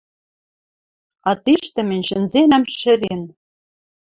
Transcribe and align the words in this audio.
А 1.29 1.31
тиштӹ 1.43 1.81
мӹнь 1.89 2.05
шӹнзенӓм 2.07 2.63
шӹрен 2.77 3.21